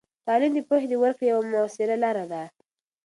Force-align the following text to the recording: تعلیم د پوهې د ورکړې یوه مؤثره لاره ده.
تعلیم 0.25 0.51
د 0.55 0.59
پوهې 0.67 0.87
د 0.89 0.93
ورکړې 1.03 1.25
یوه 1.33 1.43
مؤثره 1.51 1.95
لاره 2.03 2.25
ده. 2.31 2.43